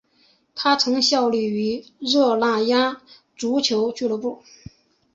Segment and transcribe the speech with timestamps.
[0.55, 3.03] 他曾效力于热那亚
[3.37, 4.41] 足球俱乐部。